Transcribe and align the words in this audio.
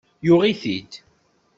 Yuɣ-it-id. 0.25 0.91